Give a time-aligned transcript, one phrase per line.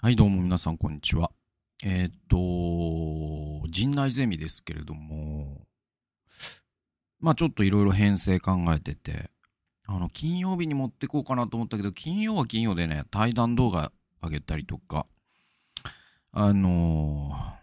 [0.00, 1.32] はい、どうも皆さん、こんにちは。
[1.84, 5.66] えーっと、陣内ゼミですけれども、
[7.18, 9.32] まあちょっといろいろ編成考えてて、
[9.88, 13.90] あの、金曜日に持ってこうかなと思ったけど、金曜は金曜でね、対談動画
[14.22, 15.04] 上げたりとか、
[16.30, 17.58] あのー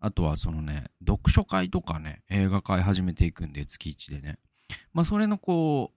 [0.00, 4.38] あとはそのね、読書会とかね、映画会始めていくんで、月1でね。
[4.94, 5.92] まあそれのこ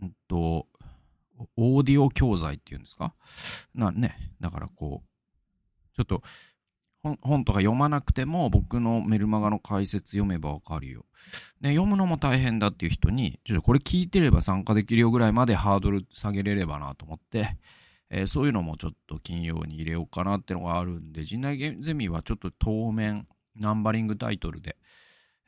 [0.00, 0.68] う、うんと、
[1.56, 3.14] オーディオ教材っていうんですか？
[3.74, 6.22] なね、だからこう、ちょっと
[7.02, 11.04] 本本とか読まなくても僕のメルマガの解説読めばわかるよ。
[11.60, 17.56] ね、読むのも大変だっていう人に、ちょっとこれ聞いてれば参加できるよぐらいまでハードル下げれればなと思って、
[18.10, 24.76] えーそういうのもちょっと金曜に入れようかなってのがあるんで、陣内ゼミはちょっと当面ナンバリングタイトルで、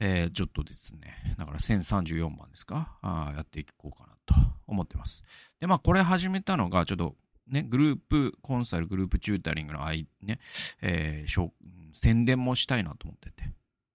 [0.01, 2.99] えーちょっとですね、だから1034番ですか？
[3.03, 4.35] あやっていこうかなと
[4.67, 5.25] 思ってます。
[5.61, 7.17] で、まあ、これ始めたのが、ちょっと、
[7.49, 10.41] ね、グループコンサル、グループチュータリングの愛、ね、
[10.83, 11.51] えー
[11.93, 13.53] 宣伝もしたいなと思ってて。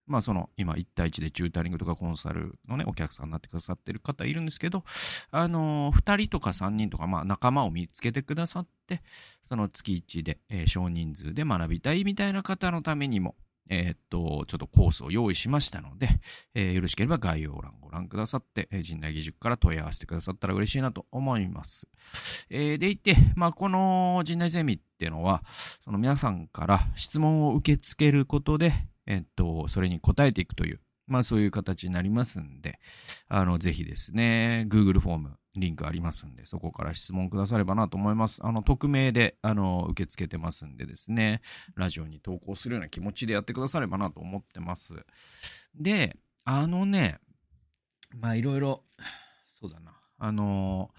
[0.08, 4.84] まあ、その、今、1対1でチュータリングとかコンサルのね、お客さんになってくださってる方いるんですけど、
[5.30, 9.04] あのー、2人とか3人とか、まあ、仲間を見つけてくださって、
[9.48, 13.36] その月1で、えー少人数で学びたいみたいな方のためにも、
[13.70, 16.10] えーっと、ちょっとコースを用意しましたので、
[16.56, 21.88] えーよろしければ概要欄をご覧くださって、えー陣内義塾から問い合わせてくださったら嬉しいなと思います。
[22.50, 25.44] えーでいて、まあ、この陣内ゼミっていうのは、
[25.80, 28.74] その皆さんから質問を受け付けることで、
[29.06, 32.80] えーっと、それに答えていくという、まあそういう形になりますんで、
[33.28, 38.46] あの、ぜひですね、Google フォーム、リンクありますんで、そこから質問くださればなと思います。
[38.46, 41.42] あの、匿名で、あの、受け付けてますんでですね、
[41.76, 45.06] ラジオに投稿するような気持ちでやってくださればなと思ってます。
[45.76, 47.20] で、あのね、
[48.16, 48.84] まあいろいろ、
[49.60, 50.92] そうだな、あの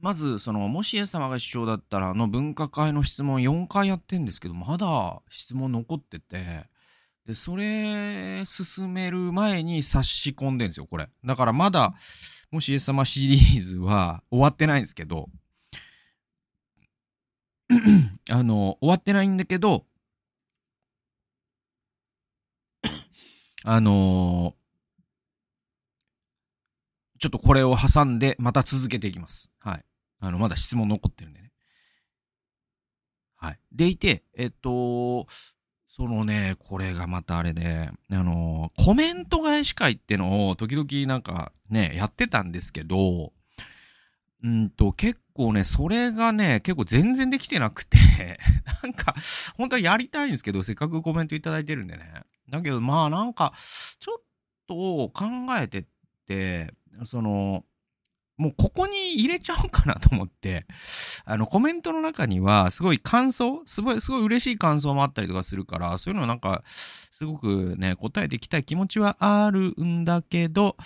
[0.00, 6.68] まず、その、もしイエス様が主張だったら、あの分科会の質問4回やってんですけど、まだ質問残ってて、
[7.26, 11.08] で、それ、進める前に差し込んでんですよ、これ。
[11.24, 11.94] だからまだ、
[12.54, 15.28] もしイエス様シリーズは終わってないんですけど、
[18.30, 19.84] あの、終わってないんだけど、
[23.64, 24.54] あの
[27.18, 29.50] ちょっとこれを挟んで、また続けていきます。
[29.58, 29.84] はい。
[30.20, 31.50] あの、まだ質問残ってるんでね。
[33.34, 33.58] はい。
[33.72, 35.26] でいて、えっと、
[35.96, 43.32] そのね、これがまたあれで、あの、コメント返し会ってのを時々なんかね、やってたんですけど、
[44.42, 48.40] うんと、結構ね、それがね、結構全然できてなくて、
[48.82, 49.14] なんか、
[49.56, 52.24] 本当はやりたいんですけど、せっかくコメントいただいてるんでね。
[52.50, 53.54] だけど、まあなんか、
[54.00, 54.22] ちょっ
[54.66, 54.74] と
[55.14, 55.24] 考
[55.56, 55.84] えてっ
[56.26, 57.64] て、その、
[58.36, 60.66] もうここに入れちゃおうかなと思って、
[61.24, 70.76] あの、コメントの中には、すごい感想すごい、すごい嬉しい感想もあったりとかするから、そういうのなんか、すごくね、答えていきたい気持ちはあるんだけど、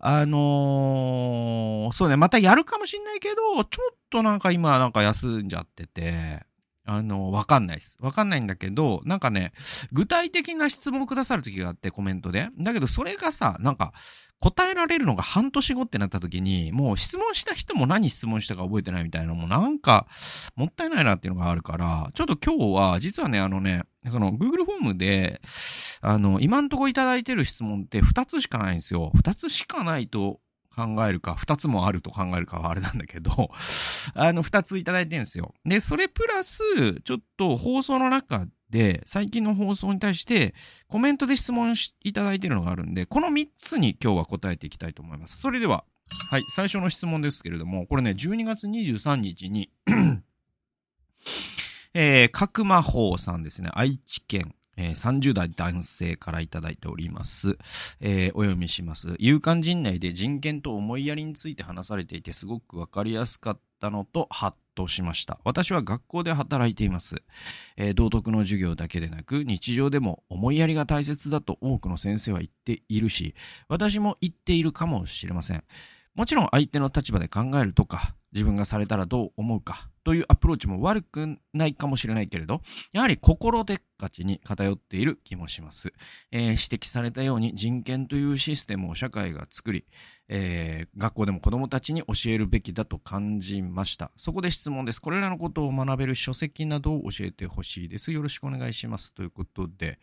[0.00, 6.44] あのーそうね、またやるかもしんないけど、ちょっとなんか今なんか休んじゃってて、
[6.86, 7.98] あの、わかんないです。
[8.00, 9.52] わかんないんだけど、なんかね、
[9.92, 12.48] 具体的な質問をくださる時があって、コメントで。
[12.58, 13.92] だけど、それがさ、なんか、
[14.38, 20.06] 答えられるのが半年後ってなった時に、もう質問した人も何質問したか覚えてないみたいなのもなんか、
[20.54, 25.40] もったいないなっていうのがあるから、ちょっと今日は、実はね、あのね、その Google フォームで、
[26.02, 29.10] あの、今んとこいただいてる質問って2つしかないんですよ。
[29.16, 30.38] 2つしかないと
[30.76, 33.50] 考えるか、2つもあると考えるかはあれなんだけど、
[34.14, 35.54] あの、2ついただいてるんですよ。
[35.64, 36.60] で、それプラス、
[37.02, 40.54] ちょっと放送の中で、最近の放送に対して、
[40.86, 45.38] コメントで質問しいただいてるのがあるんで、この3つに今日は答えていきたいと思います。
[45.38, 45.84] それでは、
[46.30, 49.70] はい、最初の質問ですけれども、これね、12月23日に、
[51.94, 57.58] えー、角魔法さんですね、愛知県、えー30代男性からいただいております。
[58.00, 59.16] えーお読みします。
[59.18, 65.38] 勇敢陣内で人権と思いやりについて話されていてすごくわかりやすかったのとハッとしました。
[65.44, 67.16] 私は学校で働いています。
[67.76, 73.34] えー道徳の授業だけでなく日常でも思いやりが大切だと多くの先生は言っているし、
[73.68, 75.64] 私も言っているかもしれません。
[76.16, 82.60] もちろん相手の立場で考えるとか、自分がされたらどう思うかというアプローチも悪くないかもしれないけれど、
[82.92, 85.92] やはり心でっかちに偏っている気もします。
[86.32, 89.84] えー指摘されたように人権というシステムを社会が作り、
[90.28, 94.10] えー学校でも子供たちに教えるべきだと感じました。
[94.16, 95.00] そこで質問です。
[95.00, 98.12] これらのことを学べる書籍などを教えてほしいです。
[98.12, 99.12] よろしくお願いします。
[99.14, 99.98] ということで、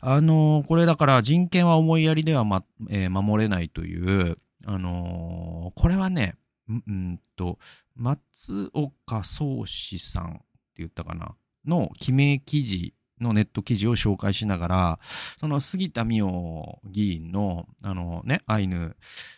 [0.00, 6.34] あのーこれだから人権は思いやりでは、まえー守れないという、あのーこれはね、
[6.68, 7.58] うんと、
[7.94, 10.42] 松岡宗志さんって
[10.78, 11.34] 言ったかな
[11.66, 14.98] の記名記事のネット記事を紹介しながら、
[15.38, 18.96] その杉田水脈議員の、あのね、アイヌ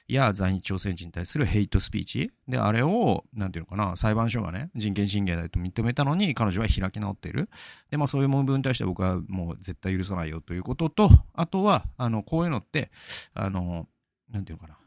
[0.09, 7.51] や在日朝鮮人に対するヘイトスピーチで、あれを、なんていうのかな、裁判所がね、人権侵害だと認めたのに、彼女は開き直っている。
[7.91, 12.91] で、まあそういう部分に対して僕はもう絶対許さないよということと、あとは、あの、こういうのって、
[13.35, 13.87] あの、
[14.31, 14.79] なんていうのかな、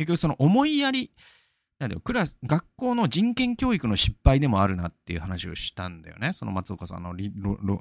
[0.00, 1.12] 結局その思いやり、
[1.78, 6.32] なんだよ、クラス、学校の人権教育の失敗でもあるなっていう話をしたんだよね。
[6.32, 7.14] その松岡さんの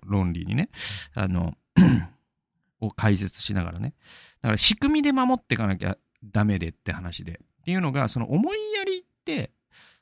[0.03, 0.69] 論理にね。
[1.13, 1.53] あの、
[2.81, 3.93] を解説しながらね。
[4.41, 7.39] だから仕組みで守っていかなきゃダメでって話で。
[7.61, 9.51] っていうのが、その思いやりって、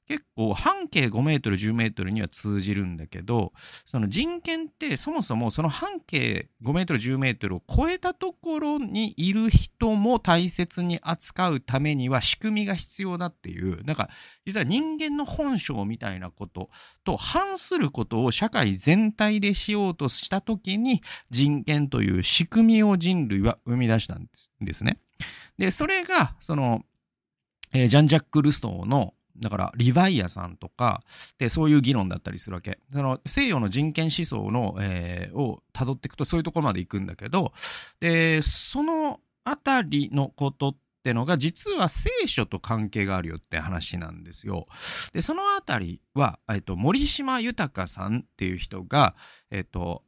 [0.08, 3.52] 結構半径5メートル10メートルには通じるんだけど
[3.86, 14.10] その人権ってそもそもその半径5メートル10メートルを超えたところにいる人も大切に扱うためには仕組みが必要だっていうなんか
[14.46, 16.70] 実は人間の本性みたいなこと
[17.04, 24.28] と反することを社会全体でしようとした時に人権という仕組みを人類は生み出したん
[24.62, 25.00] ですね。
[25.58, 26.86] でそれがその
[27.74, 31.02] えー、ジャン・ジャック・ルストーのだから、リヴァイアさんとか、
[31.38, 32.80] で、そういう議論だったりするわけ。
[32.92, 37.54] その、西洋の人権思想の、えー、を辿っていくと、そういうとこまで行くんだけど、
[38.00, 44.66] で、そのあたりのことってのが、実は聖書と関係があるよって話なんですよ。
[45.14, 49.16] で、そのあたりは、えっと、森島豊さんっていう人が、
[49.52, 50.04] えっと、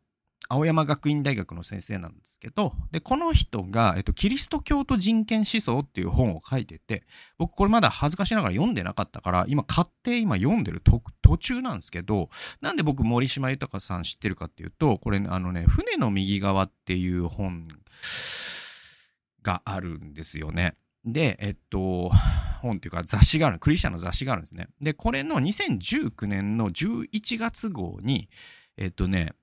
[0.51, 7.03] 青山学院大学の先生なんですけど、で、この人が、えっと、キリスト教と人権思想っていう本を書いてて、
[7.37, 12.29] 僕これまだ恥ずかしながら読んでなかったから、今買って今読んでる途中なんですけど、
[12.61, 17.67] なんで僕森島豊さん知ってるかっていうと、これあのね、船の右側っていう本
[19.43, 20.75] があるんですよね。
[21.05, 22.09] で、えっと、
[22.61, 24.67] 本っていうか雑誌がある、クリスチャンの雑誌があるんですね。
[24.81, 28.29] で、これの2019年の11月号に、
[28.77, 29.33] えっとね、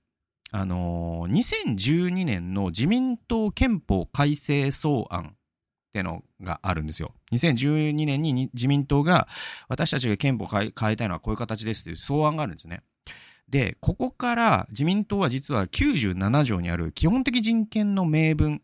[0.51, 7.13] あのー、2012年の自民党憲法改正草案ってのがあるんですよ。
[7.31, 9.27] 2012年に自民党が
[9.67, 12.81] 私たちが憲法を変えたいのはこういう形ですという草案があるんですね。
[13.49, 18.61] で、ここから自民党は実は97条にある基本的人権の明文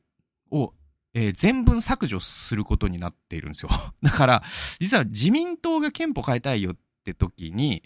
[0.51, 0.73] を、
[1.13, 3.69] えー、全文削除することになっているんですよ。
[4.03, 4.43] だから、
[4.79, 7.83] 実は自民党が憲法変えたいよっって時に、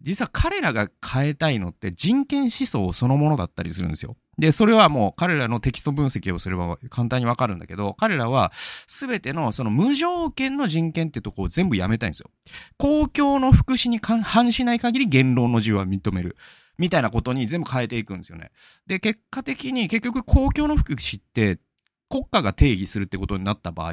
[0.00, 4.16] 実は彼らが変えたいのって人権思想そのものだったりするんですよ。
[4.38, 8.52] で、それはもう彼らのテキスト分析をすれば簡単にわかるんだけど、彼らは
[8.88, 12.30] 全てのその無条件の人権ってとこを全部やめたいんですよ。
[12.78, 16.36] 公共の福祉に反しない限り言論の自由は認める。
[16.76, 18.50] みたいなことに全部変えていくんですよね。
[18.86, 21.60] で、結果的に結局公共の福祉って
[22.08, 23.92] 国家が定義するってことになった場合、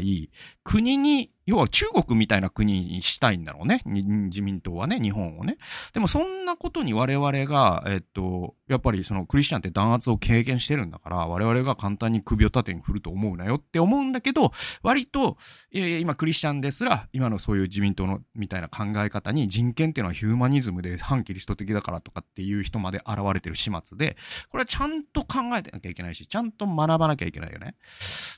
[0.64, 3.82] 国に要は中国みたいな国にしたいんだろうね。
[3.86, 5.58] 自民党はね、日本をね。
[5.92, 15.36] でもそんなことに我々が、えっと、やっぱりそのクリスチャンって弾圧を経験してるんだから、我々が簡単に首を縦に振ると思うなよって思うんだけど、割と、
[15.74, 24.16] いやいや、今クリスチャンですら、今のそういう自民党のみたいな考え方に人権っていうのはヒューマニズムで反キリスト的だからとかっていう人まで現れてる始末で、
[24.48, 27.76] これはちゃんと考えてなきゃいけないし、ちゃんと学ばなきゃいけないよね。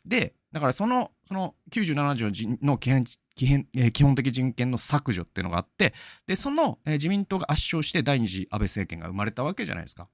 [0.04, 3.06] で、だからその、その97条の基本
[3.36, 5.94] 基本的人権の削除っていうのがあって、
[6.28, 10.08] で、その、え自民党が圧勝して第二次安倍政権が生まれたわけじゃないですか。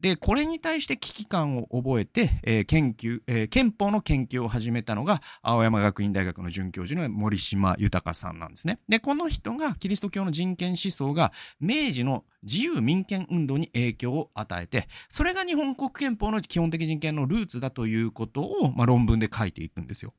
[0.00, 8.80] で、これに対して危機感を覚えて、えー、研究、えー、憲法の研究を始めたのが、青山学院大学の准教授の森島豊さんなんですね。
[8.88, 20.14] で、この人がキリスト教の人権思想が明治の自由民権運動に影響を与えて、それが日本国憲法の基本的人権のルーツだということを、まあ、論文で書いていくんですよ。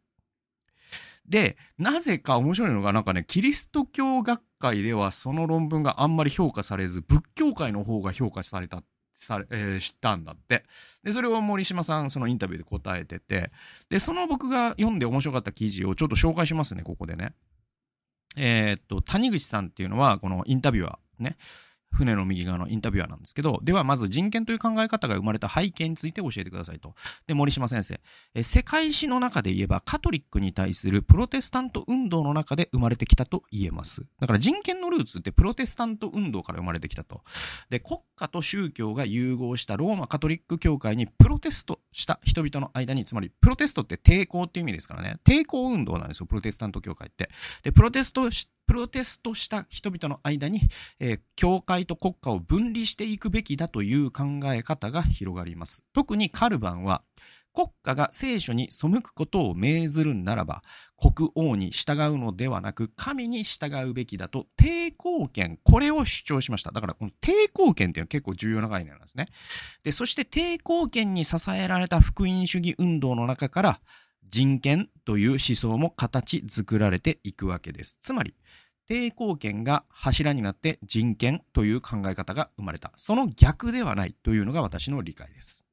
[1.28, 10.63] で、なぜか面白いのが、なんかね、キリスト教学会ではその論文があんまり評価されず、仏教界の方が評価されたっされ、えー、知ったんだって。
[11.03, 13.51] で、それを森島さん、そのインタビューで答えてて、
[13.89, 17.34] で、その僕が読んで面白かった記事をちょっと紹介しますね、ここでね。
[18.36, 21.38] えー、っと、谷口さんっていうのは、このインタビュアーね。
[21.92, 26.96] 船の右側のインタビュアーなんですけど、ではまず人権という考え方が生まれた背景について教えてくださいと。
[27.28, 28.00] で、森島先生、
[28.34, 34.06] え世界史の中で言えばカトリックに対するプロテスタント運動の中で生まれてきたと言えます。
[34.20, 37.22] だから人権のルーツってプロテスタント運動から生まれてきたと。
[37.70, 45.18] で、国家と宗教が融合したローマカトリック教会にプロテストした人々の間に、つまりプロテストって抵抗っていう意味ですからね。
[45.26, 47.30] 抵抗運動なんですよ、プロテスタント教会って。
[47.64, 48.30] で、プロテスト
[48.72, 50.62] プロテストした人々の間に、
[51.01, 55.84] えー、教会と国家を分離していくべきだという考え方が広がります。
[55.92, 57.04] 特にカルバンは、
[57.54, 60.62] 国家が聖書に背くことを命ずるならば、
[60.98, 66.72] 国王に従うのではなく、神に従うべきだと、抵抗権、これを主張しました。
[66.72, 69.28] だから、この抵抗権っていうのは結構重要な概念なんですね。
[69.84, 73.80] で、そして抵抗権に支えられた福音主義運動の中から、
[74.32, 77.98] 人権という思想も形作られていくわけです。
[78.01, 78.34] つまり、
[78.92, 82.92] 抵抗権が柱になって人権という考え方が生まれた。
[82.98, 85.66] その逆ではないというのが私の理解です。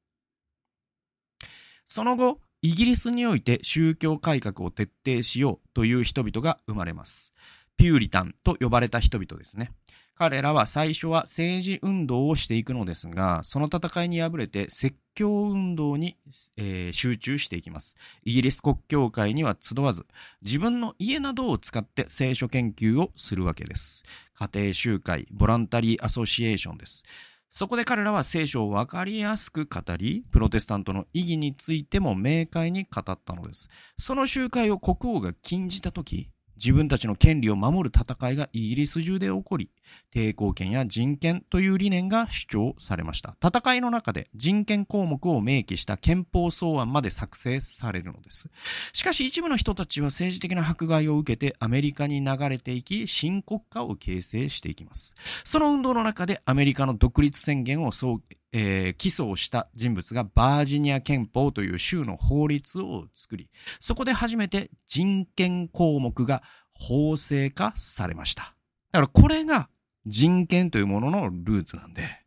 [1.83, 7.33] その後、イギリスにおいて宗教改革を徹底しようという人々が生まれます。
[7.75, 9.73] ピューリタンと呼ばれた人々ですね。
[10.21, 16.17] 彼らは最初は政治運動をしていくのですが、その戦いに敗れて説教運動に、
[16.57, 17.95] えー、集中していきます。
[18.25, 20.05] イギリス国教会には集わず、
[20.41, 24.03] 自分の家などを使って聖書研究をするわけです。
[24.33, 27.05] 家庭集会、ボランタリーアソシエーションです。
[27.49, 33.69] そこで彼らは聖書を分かりやすく語り、プロテスタントの意義についても明快に語ったのです。
[33.97, 39.69] その集会を国王が禁じたとき、自分たちの権利を守る戦いがイギリス中で起こり、
[40.13, 43.35] 抵抗権や人権という理念が主張されました。
[43.41, 48.49] 戦いの中で人権項目を明記した憲法草案まで作成されるのです。
[48.91, 55.15] しかし一部の人たちは政治的な迫害を受けてアメリカに流れていき、新国家を形成していきます。
[55.45, 57.91] その運動の中でアメリカの独立宣言を
[58.51, 66.41] えー、起訴をした人物がバージニア憲法という州の法律を作り、そこで初めて人権項目が
[66.73, 68.55] 法制化されました。
[68.91, 69.69] だからこれが
[70.05, 72.25] 人権というもののルーツなんで、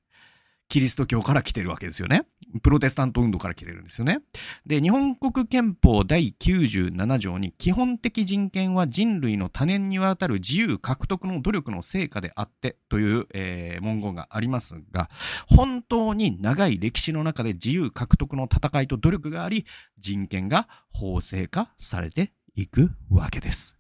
[0.73, 2.23] キリスト教から来てるわけですよね。
[2.63, 4.23] プロテスタント運動から来てるんですよね。
[4.65, 15.11] で、日本国憲法第97条に基本的人権は人類の多年にわたる自由獲得の努力の成果であってという、えー、文言がありますが、
[15.47, 19.67] 本当に長い歴史の中で自由獲得の戦いと努力があり、
[19.99, 23.77] 人権が法制化されていくわけです。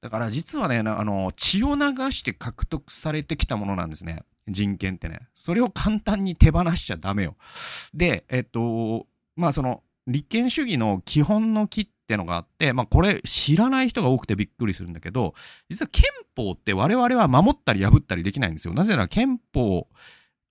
[0.00, 4.24] だから実はね、あの、血を流して獲得されてきたものなんですね。
[4.48, 5.28] 人権ってね。
[5.34, 7.36] それを簡単に手放しちゃダメよ。
[7.94, 9.06] で、えっと、
[9.36, 15.34] まあその、立憲主義の基本の木ってのがあって、まあこれ知らない人が多くてびっくりするんだけど、
[15.68, 16.04] 実は憲
[16.36, 18.74] 法って我々は守ったり破ったりできないんですよ。
[18.74, 19.88] なぜなら憲法、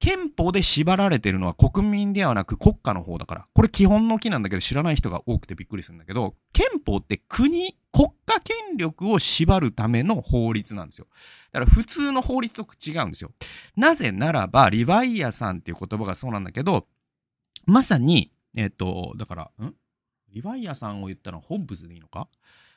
[0.02, 3.48] 憲法で縛られてるのは国民ではなく国家の方だから。
[3.54, 11.08] これ基本の木なんだけど知らない人が多くてびっくりするんだけど、憲法って国、国家権力を縛るための法律なんですよ。
[11.52, 13.32] だから普通の法律と違うんですよ。
[13.76, 16.88] なぜならば、リヴァイアさんっていう言葉がそうなんだけど、
[17.66, 19.76] まさに、えっ、と、だから、ん？
[20.34, 22.28] リヴァイアさんを言ったのはホッブズでいいのか？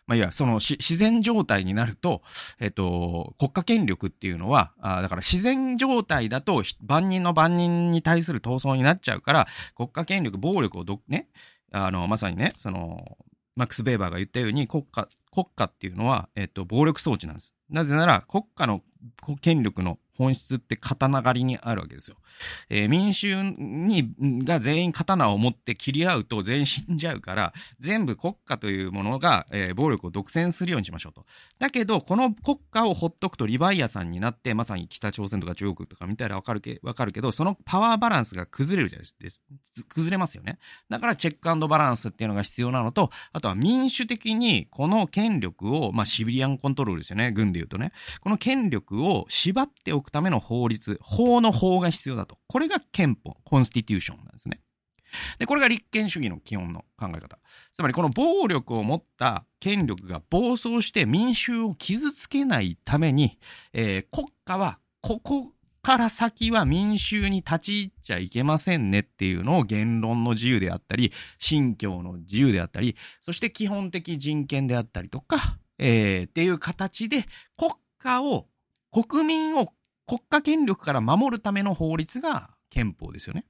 [0.06, 2.22] まあ、いや、その自然状態になると、
[2.60, 11.28] えっと、国家権力っていうのは、あだから自然状態だと万人の万人に対する闘争になっちゃうから、国家権力、暴力をど、ね、
[11.72, 13.16] あの、まさにね、その、
[13.56, 17.54] マックス・ベーバーが言ったように、国家、国家っていうのは、えっと、暴力装置なんです。
[17.70, 18.82] なぜなら、国家の
[19.40, 22.16] 権力の本質って刀狩りにあるわけですよ。
[22.70, 31.26] えー、民衆に、が全員刀を持って切り合うと全員死んじゃうから、全部国家というものが、えー、暴力を独占するようにしましょうと。
[31.58, 39.44] だけど、この国家をほっとくとリバイアさんになって、まさに北朝鮮とか中国とか見たらわかるけ、わかるけど、そのパワーバランスが崩れるじゃないですか。
[39.88, 40.58] 崩れますよね。
[40.88, 47.32] だからチェックバランスっていうのが必要なのと、あとは民主的にこの権力を、まあシビリアンコントロールですよね。
[47.32, 47.92] 軍で言うとね。
[48.20, 52.38] この権力を縛っておくための法律、法の法が必要だと。
[52.46, 54.60] これが憲法、コンスティテューションなんですね。
[55.38, 57.38] で、これが立憲主義の基本の考え方。
[57.72, 63.38] つまりこの暴力を持った権力が暴走して民衆を傷つけないために、
[63.72, 78.46] えー、国家はここから先は民衆に立ち入っちゃいけませんねっていうのを言論の自由であったり、信教の自由であったり、そして基本的人権であったりとか、えー、っていう形で国家を、
[78.90, 79.74] 国民を
[80.06, 83.46] 国家権力から守るための法律が憲法ですよね。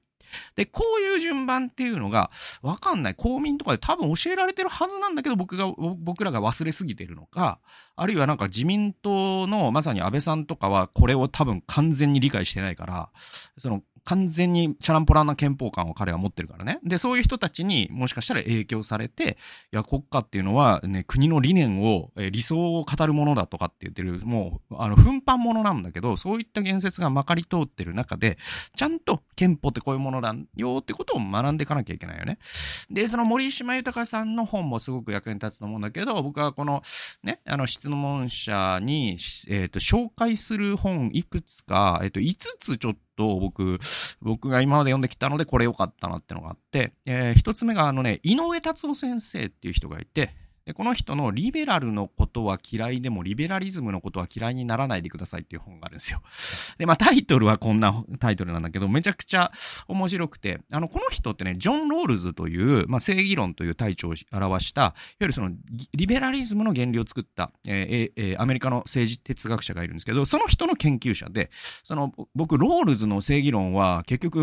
[0.55, 2.31] で、こういう順番っていうのが、
[2.61, 3.15] わかんない。
[3.15, 7.59] 公民とかで多分教えられてるはずなんだけど、僕が、僕らが忘れすぎてるのか、
[7.95, 13.09] あるいはなんか自民党のまさに安倍さんとかはこれを多分完全に理解してないから、
[13.57, 16.79] その完全にチャランポランな憲法観を彼は持ってるからね。
[16.83, 19.37] で、そういう人たちにもしかしたら影響されて、
[19.73, 28.37] いや、国家っていうのはね、国の理念を、え理想を語るものだとかって言ってる、もう、あの、奮発ものなんだけど、そういった言説がまかり通ってる中で、
[28.75, 32.37] ちゃんと憲法ってこういうものだよってことを学んでいかなきゃいけないよね。
[32.91, 36.83] で、その森島豊さんの本もすごく役に立つと思うんだけど、僕はこの、
[37.23, 43.79] ね、あの、質問者に、えっ、ー、と、紹介する本いくつか、えっ、ー、と、5つちょっと僕、
[44.21, 56.23] 僕が今まで読んできたのでこれ良かったなってのがあって、えー、一つ目があのね、井上達夫先生っていう人がいて、でこの人のリベラルのことは嫌いでもリベラリズムのことは嫌いにならないでくださいっていう本があるんですよ。
[56.79, 59.51] で、まあタイトルはこんなタイトルなんだけど、めちゃくちゃ
[59.87, 65.51] 面白くて、あの、この人ってね、ジョン・ロールズという、まあ正義論という大著を著した、いわゆるその
[65.93, 71.51] リベラリズムの原理を作った、えーえー、アメリカの政治哲学者がいるんですけど、その人の研究者で、
[71.83, 74.39] その僕、ロールズの正義論は結局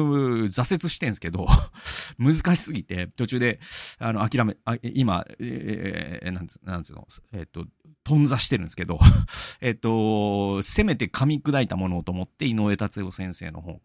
[0.46, 1.48] 挫折してんですけど、
[2.16, 3.58] 難しすぎて、途中で、
[3.98, 7.66] あの、諦め、あ今、えーえー、なんつなんつうの、えっ、ー、と、
[8.04, 8.98] 頓挫してるんですけど、
[9.60, 13.80] えっと、せめて噛み砕いたものをと思って、井上達夫先生の本を、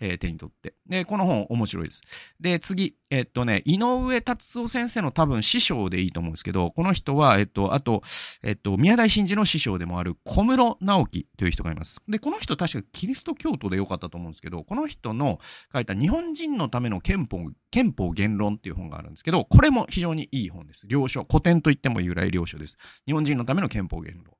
[0.00, 0.74] えー、手に取って。
[0.86, 2.02] で、この本面白いです。
[2.40, 8.02] で、次、えっとね、井上達夫先生の多分師匠でいいと思うんですけど、この人は、えっと、あと、
[8.42, 12.02] えっと、宮台真司の師匠でもある小室直樹という人がいます。
[12.08, 15.38] で、この人確かキリスト教徒でよかったと思うんですけど、この人の
[15.72, 20.86] 書いた日本人のための憲法、憲法言論っていう本があるんですけど、これも非常にいい本です。
[20.88, 22.76] 良書、古典と言っても由来良書です。
[23.06, 24.36] 日本人のための憲法言論。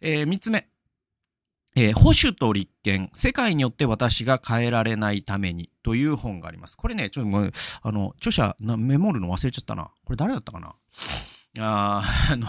[0.00, 0.68] えー、3つ目。
[1.78, 6.78] えー、保守と立憲、世界によって私が変えられないためにという本があります。
[6.78, 7.52] これね、ちょっともう、
[7.82, 9.90] あの、著者な、メモるの忘れちゃったな。
[10.04, 10.74] これ誰だったかな？
[11.58, 12.46] あーあの、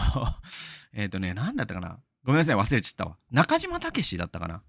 [0.94, 1.98] えっ、ー、とね、なんだったかな？
[2.24, 3.18] ごめんなさい、忘れちゃったわ。
[3.30, 4.62] 中島武だったかな？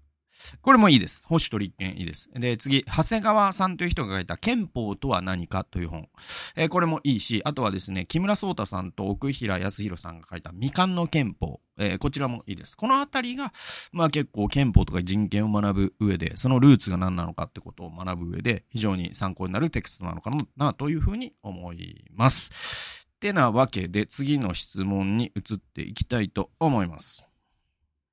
[0.62, 1.22] これもいいです。
[1.24, 2.30] 保守と立憲いいです。
[2.34, 6.08] で、次、長谷川さんという人が書いた憲法とは何かという本。
[6.56, 11.60] えー、これもいいし、あとはですね、木村壮太さんと奥平康弘さんが書いた未完の憲法。
[11.78, 12.76] えー、こちらもいいです。
[12.76, 13.52] このあたりが、
[13.92, 23.06] まあ結構憲法とか人権を学ぶ上で、そのルーツが何なのかってことを学ぶ上で、非常に参考になるテキストなのかなというふうに思います。
[23.16, 27.29] ってなわけで、次の質問に移っていきたいと思います。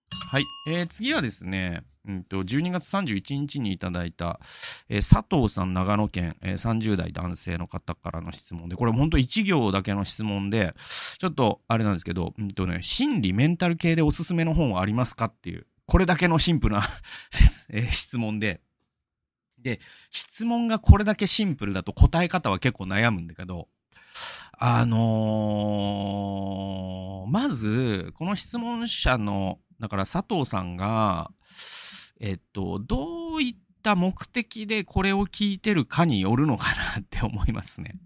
[0.09, 0.45] はい。
[0.69, 4.39] えー、次はですね、うんと、12月31日にいただいた、
[4.89, 10.73] えー、佐藤さん長野県、えー、30代男性の方からの質問で、これ本当1行だけの質問で、
[11.17, 16.83] ちょっとあれなんですけど、うんとね、心理メンタル系でおすすめの本はありますかっていう、これだけのシンプルな
[17.69, 18.61] えー、質問で、
[19.59, 19.79] で、
[20.11, 23.67] 質問がこれだけシンプルだと答え方は結構悩むんだけど、
[24.59, 31.31] あのー、まず、この質問者の、だから佐藤さんが、
[32.19, 37.99] えっと、どういった目的でこれを聞いてるかによるのかなって思いますね。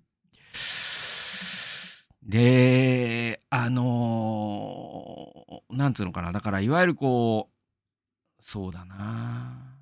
[2.24, 6.32] で、あのー、なんつうのかな。
[6.32, 9.78] だから、いわゆるこう、そうだな。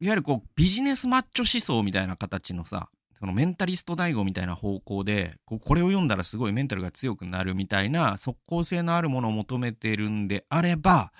[0.00, 2.88] いわゆるこう、ビジネスマッチョ思想みたいな形のさ、
[3.24, 11.10] そのメンタリスト大悟みたいな方向で、これを読んだらすごいメンタルが強くなるみたいな即効性のあるものを求めてるんであれば、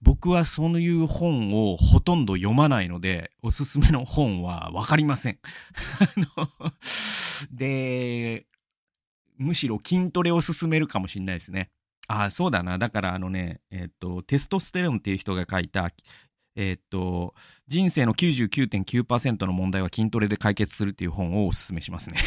[0.00, 5.40] 僕はそういう本をほとんど読まないので、おすすめの本はわかりません。
[7.50, 8.46] で、
[9.36, 11.70] むしろ筋トレを進めるかもしれないですね。
[12.06, 12.78] ああ、そうだな。
[12.78, 15.90] だからあのね、えっ、と、テストステロンっていう人が書いた、
[16.60, 17.34] えー、っと、
[17.68, 22.18] 人生の99.9%の問題は筋トレで解決するっていう本をお勧めしますね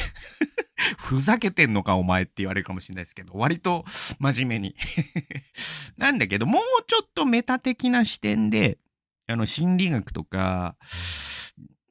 [0.97, 3.83] ふざけてんのかお前って言われるかもしれないですけど、割と
[4.19, 4.75] 真面目に
[5.97, 8.79] なんだけど、もうちょっとメタ的な視点で、
[9.27, 10.77] あの、心理学とか、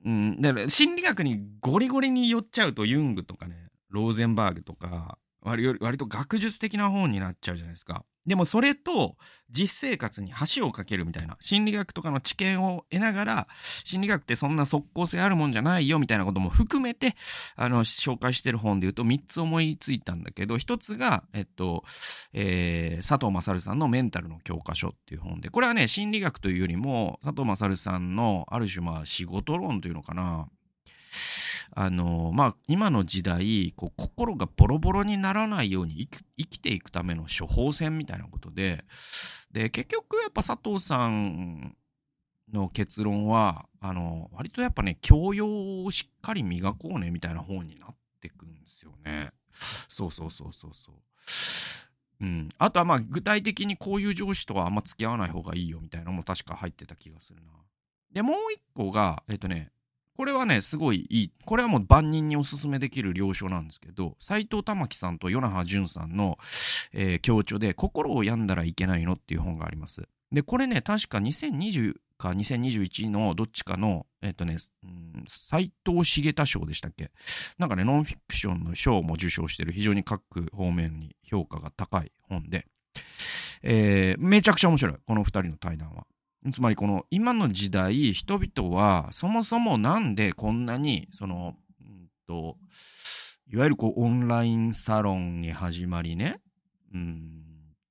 [0.03, 8.07] うん、だから心理学にゴリゴリに寄っちゃうとユングとかね、ローゼンバーグとか、割割と学術的な本になっちゃうじゃないですか。
[8.27, 9.17] でもそれと
[9.51, 13.49] 実生活に橋を架けるみたいな心理学とかの知見を得ながら
[13.85, 17.15] 心理学ってそんな即効性あるもんじゃないよみたいなことも含めて
[17.57, 21.85] あの紹介してる本で言うと3つ思いついたんだけど1つが、えっと
[22.33, 30.49] えー、佐藤勝さんのメンタルの教科書っていう本でこれはね心理学というよりも佐藤勝さんのある種まあ仕事論というのかな。
[31.73, 38.85] あの、まあ、今の時代、こう、心がボロボロにならないように生きていくための処方箋みたいなことで、
[39.53, 41.77] で、結局やっぱ佐藤さん
[42.53, 49.33] の結論は、あの、割とやっぱね、教養をしっかり磨こうね、みたいな本になってくんですよね。
[49.89, 50.95] そうそうそうそうそう。
[52.21, 52.49] うん。
[52.59, 57.51] あとはまあ、具体的にこういう上司とはあんま付き合わない方がいいよ、みたいなのも確か入ってた気がするな。
[58.13, 59.71] で、もう一個が、えっとね、
[60.21, 61.33] これはね、すごいいい。
[61.47, 66.37] これはもう万人におすすめできる了承なんですけど、斎藤玉樹さんと与那覇淳さんの、
[66.93, 70.07] えー、協調で、心を病んだらいけないのっていう本があります。
[70.31, 74.59] で、これね、確か2020か2021のどっちかの、えっ、ー、とね、
[75.27, 77.11] 斎、うん、藤茂太賞でしたっけ？
[77.57, 82.67] なんかね、ノンフィクションの賞も受賞してる非常に各方面に評価が高い本で、
[83.63, 84.95] えー、めちゃくちゃ面白い。
[85.07, 86.07] この二人の対談は。
[86.53, 92.57] つまりこの今の時代、人々はそもそもなんでこんなに、その、うんと、
[93.53, 96.41] いわゆるこうオンラインサロンに始まりね、
[96.95, 97.45] うん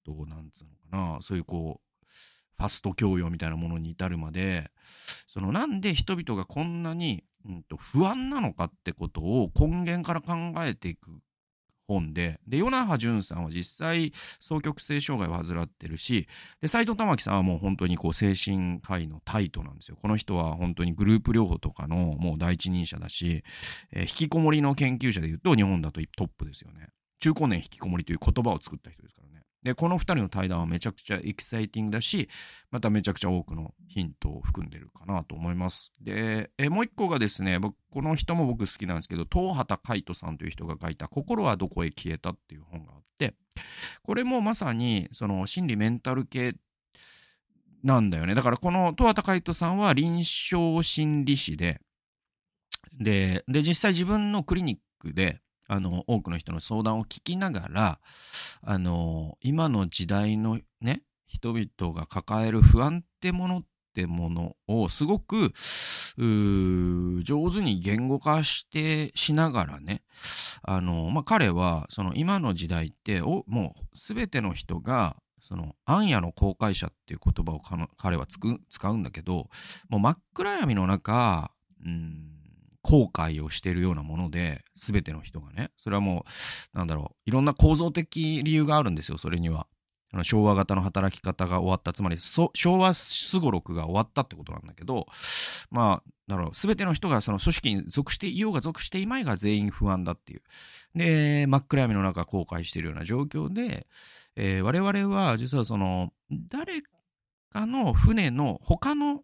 [0.03, 2.05] と、なんつうのかな、そういうこう、
[2.57, 4.69] ファスト教養みたいなものに至るまで、
[5.27, 11.11] そのなんで人々がこんなに、うんと、不安なのかってことを根源から考えていく
[11.89, 16.27] 本で、で、与那覇淳さんは実際、双極性障害を患ってるし、
[16.61, 19.97] で、斎藤玉樹さんはもう本当にこう、精神科医のタイトなんですよ。
[19.99, 23.43] この人は本当にグループ療法とかのもう第一人者だし、
[23.91, 26.89] えー、引きこもりの研究者で言うと日本だとトップですよね。
[27.19, 29.28] 中高年引きこもりという言葉を作った人ですから。
[29.63, 32.29] で、この二人の対談はめちゃくちゃエキサイティングだし、
[32.71, 35.91] まためちゃくちゃ多くのヒントを含んでるかなと思います。
[35.99, 42.29] で、えもう一個がですね、僕、この人も僕好きなんですけど、東畑海人さんという人が書いた心はどこへ消えた？
[42.29, 43.35] っていう本があって、
[44.03, 46.55] これもまさに、その心理メンタル系
[47.83, 48.35] なんだよね。
[48.35, 51.81] だからこの東畑海人さんは臨床心理士で、
[52.93, 57.99] で、で、実際自分のクリニックで、あの、多くの人の相談を聞きながら、
[58.63, 65.53] あの、今の時代のね、人々が抱える不安ってものってものをすごく、
[66.17, 70.01] 上手に言語化してしながらね、
[70.63, 77.61] あの、まあ、彼は、その今の時代って、おもうすべての人が、その、暗夜の公開者っていう言葉を
[77.95, 79.49] 彼は使うんだけど、
[79.87, 81.51] もう真っ暗闇の中、
[81.85, 82.38] うん
[82.89, 85.69] 後悔をしているようなもので、すべての人がね。
[85.77, 86.25] それはも
[86.73, 89.67] う、なんだろう、いろんな構造的理由があるんですよ、それには。
[90.11, 95.05] あの昭和型の働き方が終わった、つまり、昭和すごろくが終わったってことなんだけど、
[95.69, 100.41] まあ、だろう、すべての人がその組織に属していようが属していまいが全員不安だっていう。
[100.95, 103.85] で、真っ暗闇の中後悔しているような状況で、
[104.35, 106.81] えー、我々は実はその、誰
[107.51, 109.21] かの船の、他の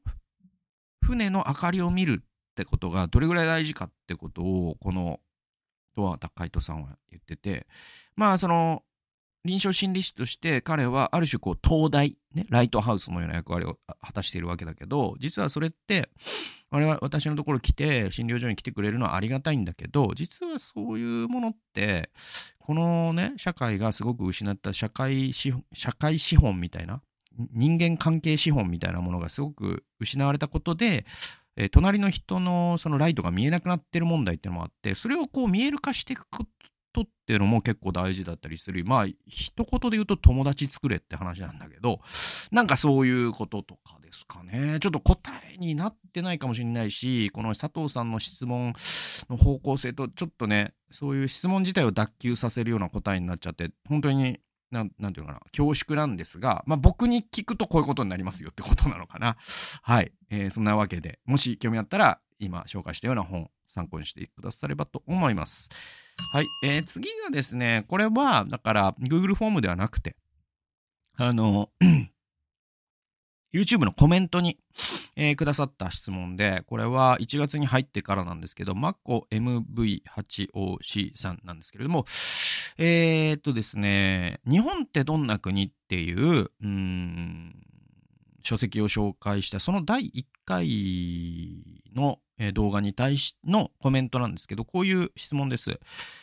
[1.01, 2.23] 船の明かりを見る
[2.55, 5.19] ってことがどれぐらい大事かってことを、この、
[5.93, 7.67] とは高人さんは言ってて、
[8.15, 8.83] まあ、その、
[9.43, 16.09] 臨床心理士として彼はある種こう東大、ね、ライトハウスのような役割を果たしているわけだけど、実はそれって、
[16.71, 22.09] 我々、私のところ来て、診療所に来てくれるのはありがたいんだけど、実はそういうものって、
[22.57, 27.01] このね、社会がすごく失った社会資、社会資本みたいな、
[27.51, 31.05] 人間関係資本みたいなものがすごく失われたことで、
[31.57, 36.45] えー、隣の人のそのライトが見えなくなってる問題っていうのもあって、それをこう見える化していくこ
[36.93, 38.85] とっていうのも結構大事だったりする。
[38.85, 41.99] まあ、一言で言うと友達作れって話なんだけど、
[42.51, 44.79] なんかそういうこととかですかね。
[44.79, 48.73] ちょっと答えになってないかもしれないし、この佐藤さんの質問
[49.29, 54.39] の方向性とちょっとね、そういう質問自体を脱臼させるような答えになっちゃって、本当に
[54.71, 59.37] な、なんていうのかな、恐縮なんですが、まあ、僕に聞くとこういうことになりますよってことなのかな。
[59.83, 60.11] はい。
[60.29, 65.69] えー、そんなわけで、もし興味あったら、今紹介したような本、参考にしてくださればと思います。
[66.31, 66.47] はい。
[66.63, 70.15] えー、次がですね、これは、だから、Google フォームではなくて、
[71.17, 71.69] あの、
[73.55, 74.57] YouTube のコメントに、
[75.15, 82.05] えー、くださった質問で、これは1月に入ってからなんですけど、マッコ MV8OC さんなんですけれども、
[82.77, 87.55] えー、っとですね、日本ってどんな国っていう、うん、
[88.45, 90.67] 書籍を紹介した、その第1回
[91.95, 92.19] の
[92.53, 95.79] 動画に対しのコメントなんですけど、こういう質問です。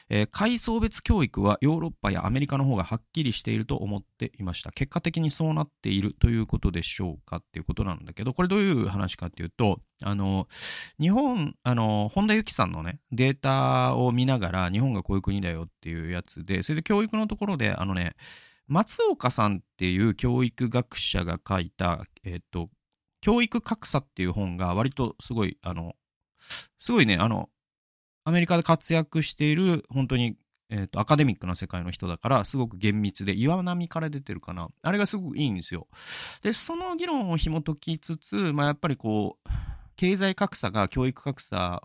[0.08, 4.70] えー、階層別教育はヨーロッパやアメリカの方がはっきりしていると思っていました。
[4.70, 10.48] 結果的にそうなっているということでしょうかっていうことなんだけど、これどういう話かっていうと、あの、
[11.00, 18.14] 日本、あの、本田由紀さんのね、データを見ながら、日本がこういう国だよっていうやつで、それで教育のところで、あのね、
[18.68, 22.70] 松岡さんっていう教育学者が書いた、えっ、と、
[23.20, 25.94] 教育格差っていう本が割とすごい、あの、
[26.78, 27.48] すごいね、あの、
[28.24, 30.36] アメリカで活躍している、本当に、
[30.70, 34.68] えっ、ー、と、アカデミックな世界の人だから、すごく厳密で、岩波から出てるかな。
[34.82, 35.86] あれがすごくいいんですよ。
[36.42, 39.48] で、その議論を紐解きつつ、まあ、やっぱりこう、
[39.96, 41.82] 経済格差が教育格差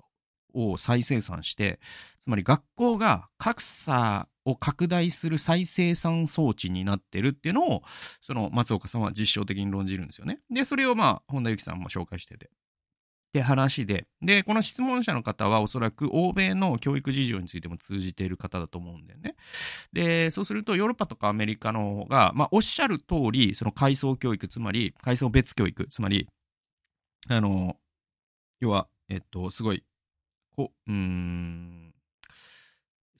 [0.53, 1.79] を再生産して、
[2.19, 7.81] つまり学校が格差を拡大する再生産装置になってるっていうのを、
[8.21, 10.39] その松岡さんは実証的に論じるんですよね。
[10.49, 12.45] で、それをまあ、本田由紀さんも紹介してて。
[12.45, 12.49] っ
[13.33, 19.35] て話で、で、この質問者の方はおそらく欧米の教育事情についても通じている方だと思うんだよね。
[19.91, 26.27] で、そうするとヨーロッパとかアメリカの方が、まあ、おっしゃる通り、その階層教育、つまり階層別教育、つまり、
[27.27, 27.75] あの、
[28.61, 29.83] 要は、えっと、すごい、
[30.55, 31.93] こう、うん、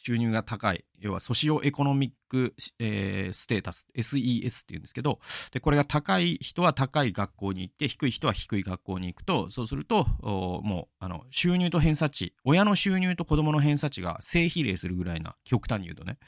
[0.08, 5.20] 収入が高い、要はソシオエコノミック、えー、ステータス、SES っていうんですけど、
[5.52, 16.20] で、これが高い人は高い学校に行って、低い人は低い学校に行くと、そうすると、もう、あの、収入と偏差値、親の収入と子供の偏差値が正比例するぐらいな、極端に言うとね。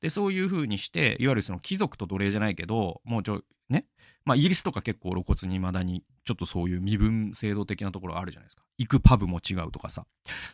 [0.00, 3.86] で、そういう風にして、いわゆるその貴族と奴隷じゃないけど、もうちょ、ね。
[4.24, 8.62] まあ、イギリスとか結構露骨に未だに、ちょっとそういう身分制度的なところあるじゃないですか。
[8.78, 10.06] 行くパブも違うとかさ。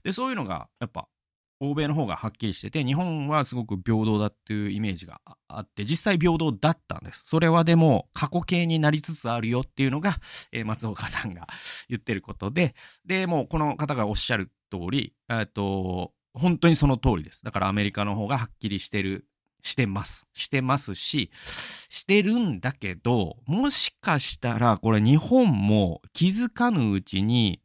[0.03, 1.09] で、そういうのが、やっぱ、
[1.61, 7.27] 欧米の方がはっきりしてて、日本はすごく平等だっていうイメージがあって、実際平等だったんです。
[7.27, 10.17] それはでも過去形になりつつあるよっていうのが、
[10.53, 11.47] えー、松岡さんが
[11.89, 17.45] 言ってることで、で、もうこの方がおっしゃる通り、えっと、本当にその通りです。
[17.45, 19.27] だからアメリカの方がはっきりしてる
[19.63, 20.27] してます。
[20.35, 27.61] してますし、してるんだけど、もしかしたらこれ日本も気づかぬうちに、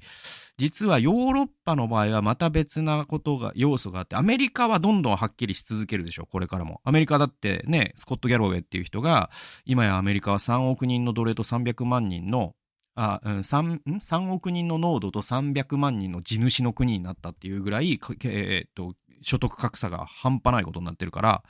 [0.58, 6.81] 実はヨーロッパの場合はまた別なことが、要素があって、アメリカはどんどんはっきりし続けるでしょう、これからも。
[6.84, 9.29] アメリカだってね、スコット・ギャロウェイっていう人が、
[9.65, 12.53] 今やアメリカは3億人の奴隷と300万人の
[12.95, 18.95] あ、うん、3, 3億人の濃度と300万人の地主の国になったっていうぐらい、えー、っと、
[19.26, 21.44] 所得格差が半端ないことになってるから、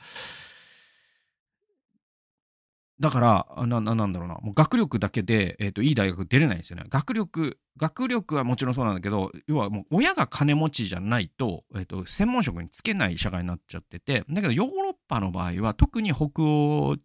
[2.98, 4.36] だから、な、ななんだろうな。
[4.36, 6.84] もう学力だけで、えっ、ー、と、いい大学出れないんですよね。
[6.88, 16.96] 学力、学力はもちろんそうなんだけど、要はもう親が金持ちじゃないと、えっ、ー、と、専門職につけない社会になっちゃってて、だけどヨーロッパの場合は、特に北欧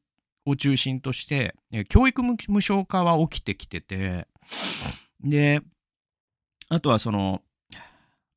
[0.46, 4.30] を中心として、え、教育無償化は起きてきてて、
[5.20, 5.62] で、
[6.70, 7.42] あとはその、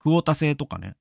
[0.00, 0.96] クオータ制とかね、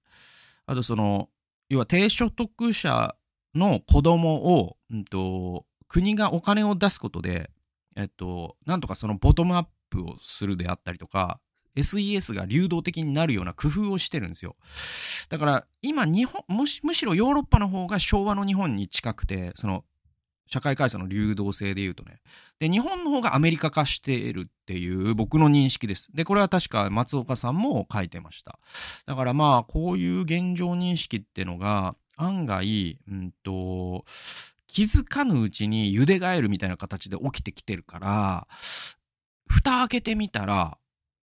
[0.65, 1.29] あとその、
[1.69, 3.15] 要は低所得者
[3.55, 7.51] の子供を、うんと、国がお金を出すことで、
[7.95, 11.39] えっと、なんとかそのボトムアップをするであったりとか、
[11.75, 14.55] SES が流動的になるような工夫をしてるんですよ。
[15.29, 19.83] だから今日本むし、むしろヨーロッパの方が昭和の日本に近くて、その
[20.47, 22.21] 社会階層の流動性で言うとね。
[22.59, 26.11] で、日本の方がアメリカ化しているっていう僕の認識です。
[26.13, 28.59] で、これは確か松岡さんも書いてました。
[29.05, 34.05] だからまあ、こういう現状認識ってのが案外、うんと、
[34.67, 38.47] 気づかぬうちに茹でガエルみたいな形で起きてきてるから、
[39.47, 40.77] 蓋開けてみたら、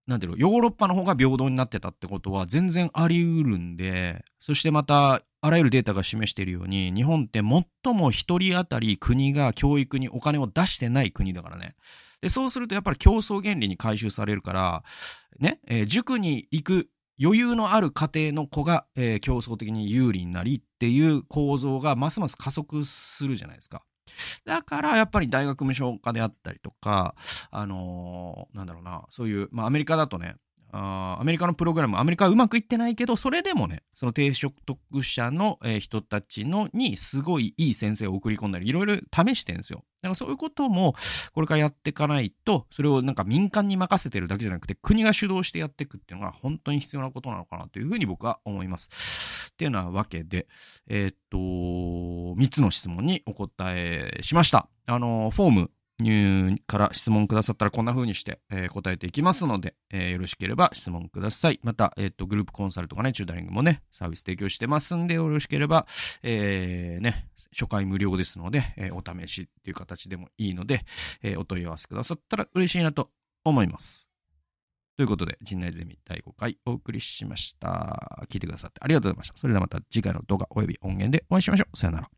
[0.09, 11.77] なんていうの、ヨーロッパの方が平等になってたってことは全然あり得るんで、そしてまた、あらゆるデータが示しているように、日本って最も一人当たり国が教育にお金を出してない国だからね。
[12.23, 14.83] で、そうするとやっぱり競争原理に回収されるから、
[15.38, 16.88] ね、えー、塾に行く
[17.23, 23.83] 余裕のある家庭の子が、えー、競争的に有利になりっていう構造がますます加速するじゃないですか。
[24.44, 27.14] だからやっぱり大学無償化であったりとか、
[27.50, 30.37] あのー、なんだろうな、そういう、まあアメリカだとね、
[30.70, 39.85] あアメリカのプログラム、アメリカはうまくいってないけど、それでもね、その低所得者の、えー、人たちのにすごいいい先生を送り込んだり、いろいろ試してるんですよ。
[40.02, 40.94] だからそういうことも、
[41.33, 49.50] これからやっていかないと、それをなんか民間に任せてるだけじゃなくて、国が主導してやっていくっていうのが本当に必要なことなのかなというふうに僕は思います。
[49.52, 50.46] っていうようなわけで、
[50.88, 54.68] えー、っと、3つの質問にお答えしました。
[54.87, 55.70] あの、フォーム、
[56.66, 61.58] から質問くださったらこんな風にして、えー、答えていきますので、えー、よろしければ質問ください。
[61.64, 65.87] また、えっ、ー、と、グループコンサルとかね、チューダリングもね、サービス提供してますんで、よろしければ、
[66.22, 70.84] えー、ね、初回無料ですので、え、お試しっていう形でもいいので、
[71.22, 73.11] え、お問い合わせくださったら嬉しいなと
[73.44, 74.08] 思います。
[74.96, 78.24] ということで、陣内ゼミ第5回お送りしました。
[78.28, 79.37] 聞いてくださってありがとうございました。
[79.37, 81.76] それではまた次回の動画及び音源でお会いしましょう。
[81.76, 82.17] さよなら。